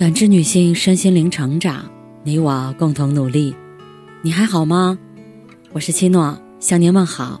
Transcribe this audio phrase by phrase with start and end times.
[0.00, 1.84] 感知女性身心灵成长，
[2.22, 3.54] 你我共同努力。
[4.22, 4.98] 你还好吗？
[5.72, 7.38] 我是七诺，向您问好。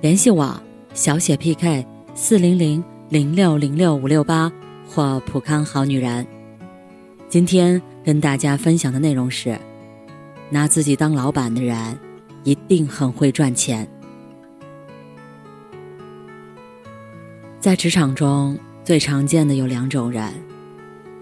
[0.00, 0.60] 联系我
[0.94, 4.50] 小写 PK 四零零零六零六五六八
[4.84, 6.26] 或普康好女人。
[7.28, 9.56] 今天跟大家分享的内容是：
[10.50, 11.96] 拿自己当老板的人
[12.42, 13.88] 一定很会赚钱。
[17.60, 20.45] 在职场中最常见的有两种人。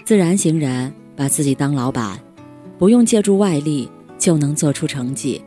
[0.05, 2.21] 自然型人把自己当老板，
[2.79, 5.41] 不用借助外力就能做出成绩；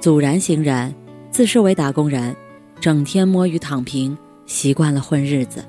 [0.00, 0.94] 阻然型人
[1.30, 2.34] 自视为打工人，
[2.80, 4.16] 整天摸鱼躺平，
[4.46, 5.62] 习惯了混日子。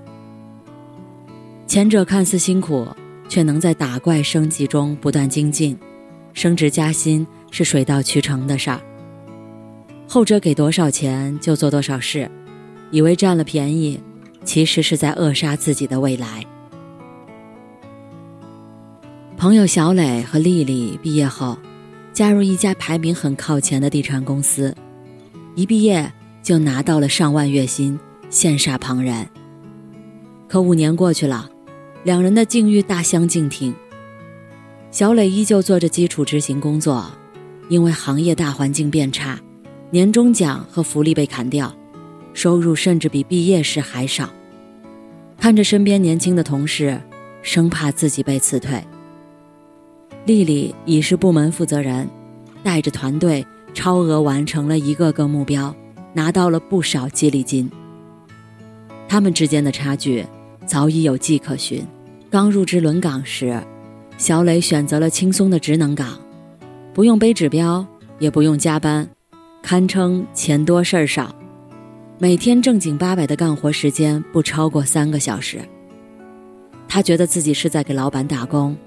[1.67, 2.87] 前者看似辛苦，
[3.27, 5.77] 却能在打怪升级中不断精进，
[6.33, 8.79] 升职加薪是水到渠成的事儿；
[10.07, 12.31] 后者给多少钱就做多少事，
[12.89, 13.99] 以为占了便宜，
[14.45, 16.45] 其实是在扼杀自己的未来。
[19.41, 21.57] 朋友小磊和丽丽毕业后，
[22.13, 24.71] 加入一家排名很靠前的地产公司，
[25.55, 29.27] 一毕业就拿到了上万月薪，羡煞旁人。
[30.47, 31.49] 可五年过去了，
[32.03, 33.73] 两人的境遇大相径庭。
[34.91, 37.11] 小磊依旧做着基础执行工作，
[37.67, 39.39] 因为行业大环境变差，
[39.89, 41.75] 年终奖和福利被砍掉，
[42.35, 44.29] 收入甚至比毕业时还少。
[45.39, 47.01] 看着身边年轻的同事，
[47.41, 48.79] 生怕自己被辞退。
[50.25, 52.07] 丽丽已是部门负责人，
[52.63, 55.75] 带着团队超额完成了一个个目标，
[56.13, 57.69] 拿到了不少激励金。
[59.07, 60.25] 他们之间的差距
[60.65, 61.85] 早已有迹可循。
[62.29, 63.59] 刚入职轮岗时，
[64.17, 66.17] 小磊选择了轻松的职能岗，
[66.93, 67.85] 不用背指标，
[68.19, 69.09] 也不用加班，
[69.61, 71.35] 堪称钱多事儿少，
[72.19, 75.59] 每天正经八百的干活时间不超过三个小时。
[76.87, 78.77] 他觉得自己是在给老板打工。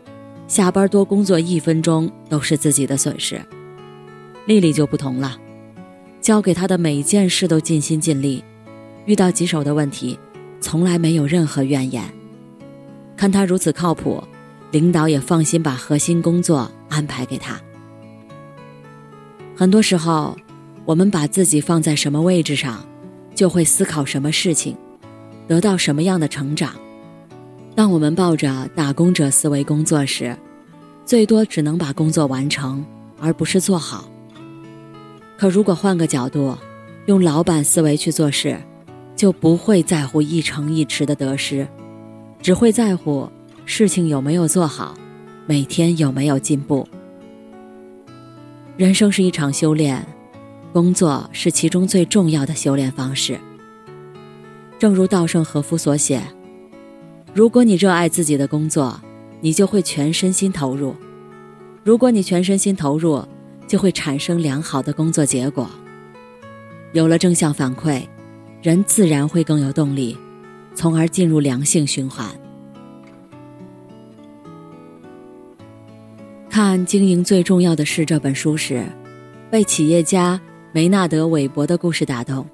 [0.47, 3.41] 下班多工作一分钟都是自己的损失。
[4.47, 5.39] 丽丽就不同了，
[6.21, 8.45] 交给她的每件事都尽心尽力，
[9.07, 10.19] 遇到棘手的问题，
[10.61, 12.05] 从来没有任何怨言。
[13.17, 14.23] 看她如此靠谱，
[14.71, 17.59] 领导也放心把核心工作安排给她。
[19.57, 20.37] 很多时候，
[20.85, 22.85] 我们把自己放在什么位置上，
[23.35, 24.77] 就会思考什么事情，
[25.49, 26.75] 得到什么样的成长。
[27.77, 30.37] 当我们抱着打工者思维工作时，
[31.05, 32.85] 最多只能把工作完成，
[33.19, 34.09] 而不是做好。
[35.37, 36.57] 可如果换个角度，
[37.07, 38.57] 用老板思维去做事，
[39.17, 41.67] 就不会在乎一成一池的得失，
[42.41, 43.29] 只会在乎
[43.67, 44.95] 事情有没有做好，
[45.45, 46.87] 每天有没有进步。
[48.77, 50.07] 人生是一场修炼，
[50.73, 53.37] 工作是其中最重要的修炼方式。
[54.79, 56.23] 正如稻盛和夫所写。
[57.35, 58.97] 如果你热爱自己的工作，
[59.41, 60.95] 你就会全身心投入；
[61.83, 63.27] 如果你全身心投入，
[63.67, 65.69] 就会产生良好的工作结果。
[66.93, 68.03] 有了正向反馈，
[68.63, 70.17] 人自然会更有动力，
[70.77, 72.25] 从而进入良性循环。
[76.49, 78.87] 看《经营最重要的事》这本书时，
[79.51, 80.41] 被企业家
[80.71, 82.47] 梅纳德·韦伯的故事打动。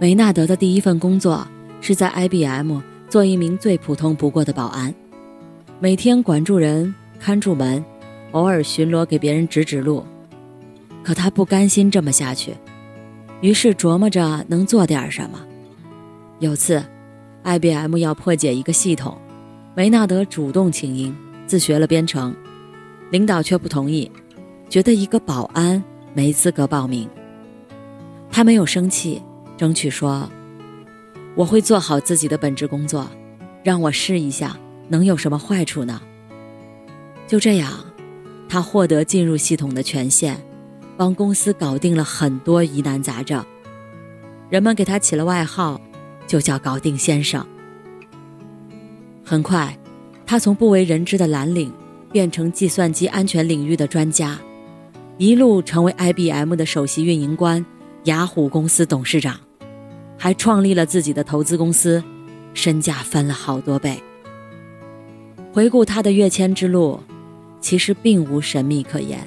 [0.00, 1.46] 梅纳德的第一份工作
[1.80, 2.80] 是在 IBM。
[3.08, 4.94] 做一名最普通不过的保安，
[5.80, 7.82] 每天管住人、看住门，
[8.32, 10.04] 偶尔巡逻给别人指指路。
[11.02, 12.52] 可他不甘心这么下去，
[13.40, 15.40] 于是琢磨着能做点什么。
[16.38, 16.84] 有次
[17.44, 19.16] ，IBM 要破解一个系统，
[19.74, 21.14] 梅纳德主动请缨，
[21.46, 22.36] 自学了编程，
[23.10, 24.10] 领导却不同意，
[24.68, 25.82] 觉得一个保安
[26.12, 27.08] 没资格报名。
[28.30, 29.22] 他没有生气，
[29.56, 30.28] 争取说。
[31.34, 33.08] 我会做好自己的本职工作，
[33.62, 34.58] 让我试一下，
[34.88, 36.00] 能有什么坏处呢？
[37.26, 37.72] 就这样，
[38.48, 40.36] 他获得进入系统的权限，
[40.96, 43.44] 帮公司搞定了很多疑难杂症。
[44.50, 45.80] 人们给他起了外号，
[46.26, 47.46] 就叫“搞定先生”。
[49.22, 49.78] 很快，
[50.26, 51.72] 他从不为人知的蓝领
[52.10, 54.38] 变成计算机安全领域的专家，
[55.18, 57.64] 一路成为 IBM 的首席运营官，
[58.04, 59.38] 雅虎公司董事长。
[60.18, 62.02] 还创立了自己的投资公司，
[62.52, 64.02] 身价翻了好多倍。
[65.52, 67.00] 回顾他的跃迁之路，
[67.60, 69.20] 其实并无神秘可言，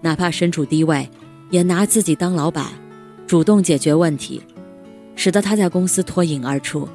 [0.00, 1.08] 哪怕身处低位，
[1.50, 2.66] 也拿自己当老板，
[3.26, 4.42] 主动解决问题，
[5.16, 6.88] 使得他在公司脱颖而出。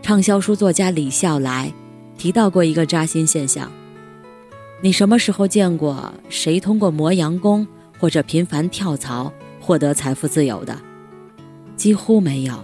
[0.00, 1.72] 畅销书作家李笑来
[2.16, 3.70] 提到过一个扎心现象：
[4.80, 7.66] 你什么时候见过谁通过磨洋工
[7.98, 10.78] 或者频繁跳槽获得财富自由的？
[11.76, 12.54] 几乎没有。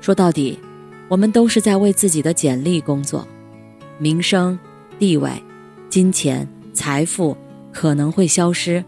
[0.00, 0.58] 说到底，
[1.08, 3.26] 我们都是在为自己的简历工作，
[3.98, 4.58] 名声、
[4.98, 5.30] 地位、
[5.88, 7.36] 金钱、财富
[7.72, 8.82] 可能会消失，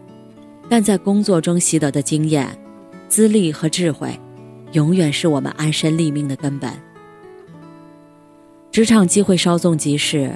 [0.67, 2.57] 但在工作中习得的经验、
[3.07, 4.19] 资历和智慧，
[4.71, 6.71] 永远是我们安身立命的根本。
[8.71, 10.33] 职场机会稍纵即逝，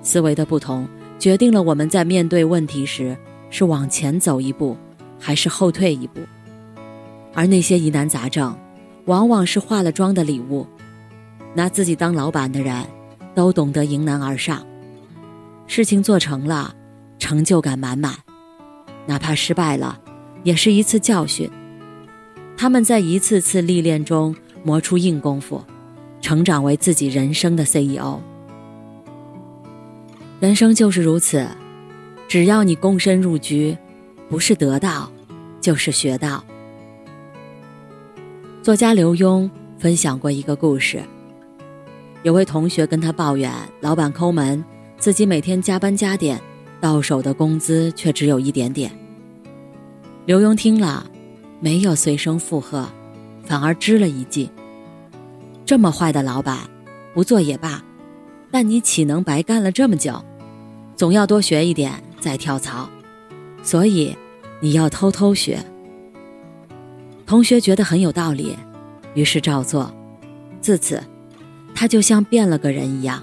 [0.00, 3.16] 思维的不同决定了我们在面对问题时
[3.50, 4.76] 是往前走一步，
[5.18, 6.20] 还是后退一步。
[7.34, 8.56] 而那些疑难杂症，
[9.06, 10.66] 往往是化了妆的礼物。
[11.54, 12.86] 拿自己当老板的人，
[13.34, 14.64] 都懂得迎难而上。
[15.66, 16.74] 事情做成了，
[17.18, 18.12] 成就感满满；
[19.06, 20.00] 哪怕失败了，
[20.42, 21.50] 也是一次教训。
[22.56, 25.64] 他们在一次次历练中磨出硬功夫，
[26.20, 28.20] 成长为自己人生的 CEO。
[30.40, 31.46] 人生就是如此，
[32.28, 33.76] 只要你躬身入局，
[34.28, 35.10] 不是得到，
[35.60, 36.44] 就是学到。
[38.62, 39.48] 作家刘墉
[39.78, 41.02] 分享过一个故事。
[42.22, 44.62] 有位同学跟他抱怨，老板抠门，
[44.98, 46.38] 自己每天加班加点，
[46.78, 48.92] 到手的工资却只有一点点。
[50.26, 51.10] 刘墉听了，
[51.58, 52.86] 没有随声附和，
[53.46, 54.50] 反而支了一计：
[55.64, 56.58] 这么坏的老板，
[57.14, 57.82] 不做也罢，
[58.50, 60.22] 但你岂能白干了这么久？
[60.96, 62.86] 总要多学一点再跳槽，
[63.62, 64.14] 所以
[64.60, 65.58] 你要偷偷学。
[67.30, 68.56] 同学觉得很有道理，
[69.14, 69.94] 于是照做，
[70.60, 71.00] 自此。
[71.72, 73.22] 他就像变了个人一样，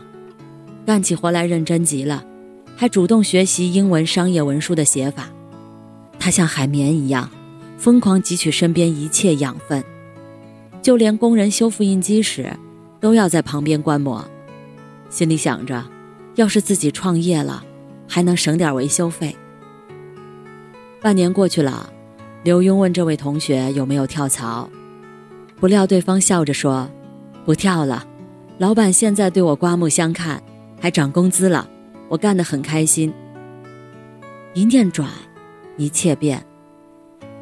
[0.85, 2.23] 干起活来认真极了，
[2.77, 5.27] 还主动学习英文商业文书的写法。
[6.17, 7.29] 他像海绵一样，
[7.77, 9.83] 疯狂汲取身边一切养分，
[10.81, 12.49] 就连工人修复印机时，
[13.01, 14.25] 都要在旁边观摩，
[15.09, 15.83] 心里想着，
[16.35, 17.61] 要是自己创业了，
[18.07, 19.35] 还能省点维修费。
[21.01, 21.91] 半年过去了，
[22.47, 24.69] 刘墉问这位同学有没有跳槽，
[25.59, 26.89] 不料对方笑着说
[27.45, 28.07] ：“不跳了。”
[28.57, 30.41] 老板现在对我刮目相看，
[30.79, 31.67] 还涨工资了，
[32.07, 33.13] 我干得很开心。
[34.53, 35.09] 一念转，
[35.75, 36.41] 一切变。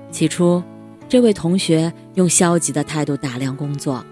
[0.10, 0.64] 起初，
[1.08, 4.04] 这位同学用消极的态度打量工作，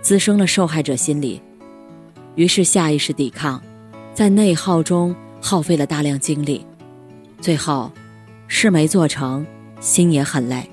[0.00, 1.42] 滋生了受害者心理，
[2.34, 3.60] 于是下意识抵抗，
[4.14, 6.64] 在内耗中耗费了大量精力，
[7.42, 7.92] 最后
[8.48, 9.46] 事没做成，
[9.80, 10.68] 心也很累。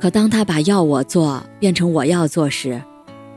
[0.00, 2.82] 可当他把要我做变成我要做时，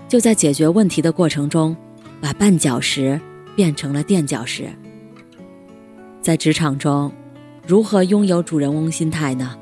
[0.08, 1.78] 就在解决问题的过程中，
[2.20, 3.20] 把绊脚石
[3.56, 4.68] 变成了垫脚石。
[6.22, 7.12] 在职场中，
[7.68, 9.56] 如何拥有主人翁心态呢？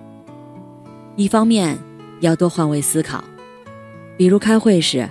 [1.18, 1.78] 一方面
[2.22, 3.22] 要多换位思考，
[4.18, 5.10] 比如开会时，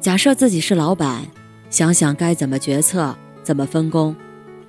[0.00, 1.26] 假设自己是老板，
[1.68, 4.16] 想想该怎么决策、怎么分工，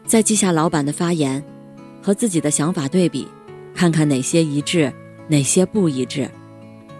[0.05, 1.41] 再记下老板的发言，
[2.01, 3.27] 和自己的想法对比，
[3.79, 4.91] 看看哪些一致，
[5.29, 6.29] 哪些不一致，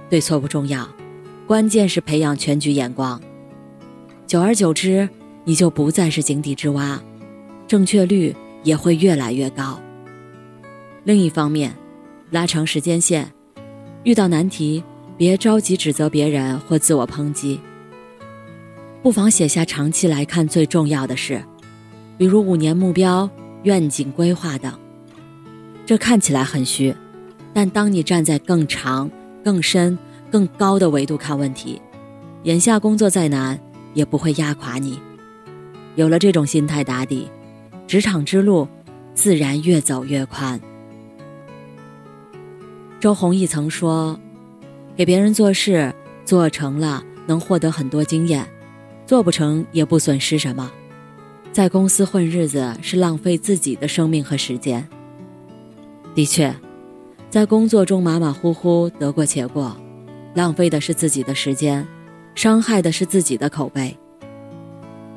[0.10, 0.88] 对错不重要。
[1.46, 3.22] 关键是培养全局眼光，
[4.26, 5.10] 久而久之，
[5.44, 6.98] 你就不再是井底之蛙，
[7.68, 8.34] 正确率
[8.64, 9.78] 也会越来越高。
[11.04, 11.76] 另一方面，
[12.31, 13.30] 拉长时间线，
[14.06, 14.82] 遇到难题
[15.18, 17.60] 别着急指责别人或自我抨击，
[19.04, 21.44] 不妨写下长期来看最重要的事，
[22.18, 23.30] 比如五年目标、
[23.64, 24.74] 愿景规划等。
[25.89, 26.95] 这看起来很虚，
[27.51, 29.09] 但当你站在更长、
[29.44, 29.97] 更深。
[30.30, 31.81] 更高的维度看问题，
[32.44, 33.59] 眼下工作再难
[33.95, 35.00] 也不会压垮你。
[35.95, 37.27] 有了这种心态打底，
[37.88, 38.67] 职场之路
[39.15, 40.62] 自然越走越宽。
[43.00, 44.19] 周鸿祎曾说
[44.96, 45.91] ：“给别人做事，
[46.24, 48.48] 做成了能获得很多经验，
[49.08, 50.72] 做不成也不损失什么。
[51.51, 54.88] 在公司混日子是浪费自己的生命和时间。”
[56.16, 56.54] 的确，
[57.30, 59.75] 在工作中马马虎虎，得过且过。
[60.36, 61.86] 浪费的是自己的时间，
[62.36, 63.96] 伤害的是自己的口碑。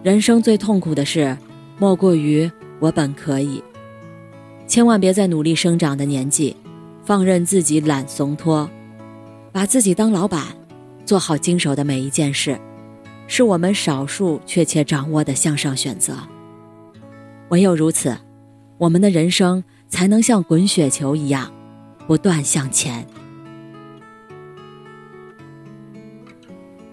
[0.03, 1.37] 人生最痛苦的事，
[1.79, 3.63] 莫过于我本可以。
[4.67, 6.57] 千万别在努力生长的年纪，
[7.05, 8.69] 放任自己懒怂拖，
[9.53, 10.45] 把自己当老板，
[11.05, 12.59] 做好经手的每一件事，
[13.27, 16.15] 是我们少数确切掌握的向上选择。
[17.51, 18.17] 唯有如此，
[18.79, 21.53] 我们的人生才能像滚雪球一样，
[22.07, 23.07] 不断向前。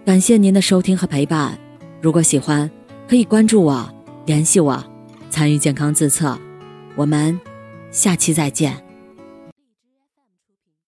[0.06, 1.58] 感谢您的收听和陪伴，
[2.02, 2.70] 如果喜欢，
[3.08, 3.90] 可以关注我，
[4.26, 4.84] 联系我，
[5.30, 6.38] 参与健康自测，
[6.98, 7.40] 我们
[7.90, 8.89] 下期再见。